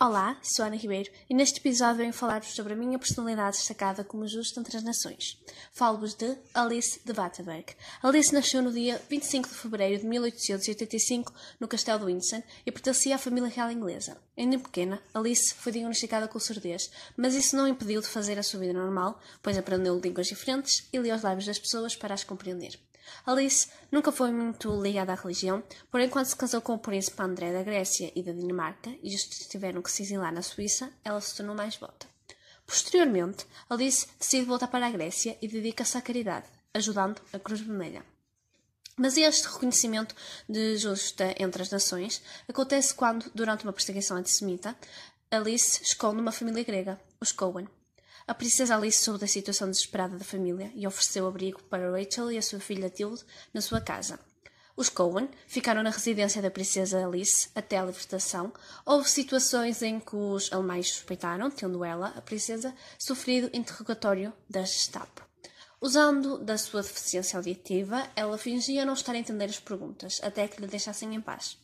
[0.00, 4.28] Olá, sou Ana Ribeiro e neste episódio venho falar-vos sobre a minha personalidade destacada como
[4.28, 5.36] justo entre as nações.
[5.72, 7.74] Falo-vos de Alice de Battenberg.
[8.00, 13.16] Alice nasceu no dia 25 de fevereiro de 1885 no Castelo de Windsor e pertencia
[13.16, 14.16] à família real inglesa.
[14.36, 18.60] Ainda pequena, Alice foi diagnosticada com surdez, mas isso não impediu de fazer a sua
[18.60, 22.78] vida normal, pois aprendeu línguas diferentes e lia os lábios das pessoas para as compreender.
[23.26, 27.52] Alice nunca foi muito ligada à religião, porém, quando se casou com o príncipe André
[27.52, 31.36] da Grécia e da Dinamarca e estes tiveram que se exilar na Suíça, ela se
[31.36, 32.06] tornou mais devota.
[32.66, 38.04] Posteriormente, Alice decide voltar para a Grécia e dedica-se à caridade, ajudando a Cruz Vermelha.
[38.96, 40.14] Mas este reconhecimento
[40.48, 44.76] de justa entre as nações acontece quando, durante uma perseguição antissemita,
[45.30, 47.68] Alice esconde uma família grega, os Cohen.
[48.28, 52.36] A princesa Alice soube da situação desesperada da família e ofereceu abrigo para Rachel e
[52.36, 53.24] a sua filha Tilde
[53.54, 54.20] na sua casa.
[54.76, 58.52] Os Cohen ficaram na residência da princesa Alice até a libertação.
[58.84, 65.26] Houve situações em que os alemães suspeitaram, tendo ela, a princesa, sofrido interrogatório da Gestapo.
[65.80, 70.60] Usando da sua deficiência auditiva, ela fingia não estar a entender as perguntas, até que
[70.60, 71.56] lhe deixassem em paz.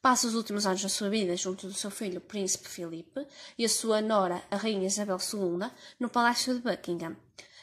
[0.00, 3.26] Passa os últimos anos da sua vida junto do seu filho, o príncipe Filipe,
[3.58, 7.16] e a sua nora, a rainha Isabel II, no palácio de Buckingham.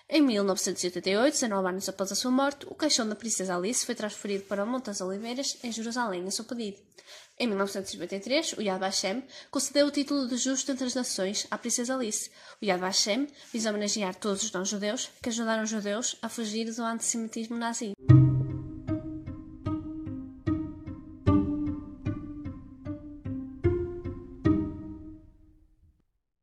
[0.09, 4.43] Em 1988, 19 anos após a sua morte, o caixão da princesa Alice foi transferido
[4.43, 6.77] para das Oliveiras, em Jerusalém, a seu pedido.
[7.39, 11.95] Em 1953, o Yad Vashem concedeu o título de Justo entre as Nações à princesa
[11.95, 12.29] Alice.
[12.61, 16.83] O Yad Vashem visa homenagear todos os não-judeus que ajudaram os judeus a fugir do
[16.83, 17.93] antissemitismo nazi.